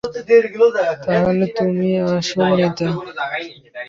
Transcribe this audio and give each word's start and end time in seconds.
তাহলে 1.05 1.45
তুমিই 1.57 1.95
আসল 2.09 2.39
নেতা? 2.59 2.87